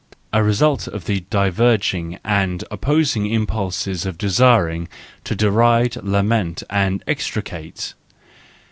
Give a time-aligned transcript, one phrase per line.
[0.33, 4.87] A result of the diverging and opposite impulses of desiring
[5.25, 7.93] to deride, lament and execrate?